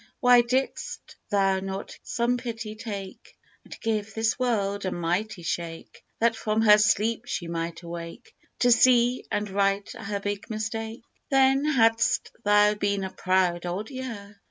[0.19, 6.35] Why did'st thou not some pity take, And give this world a mighty shake, That
[6.35, 10.49] from her sleep she might awake, 32 LIFE WAVES To see and right her big
[10.49, 11.03] mistake?
[11.29, 14.39] Then had'st thou been a proud Old Year.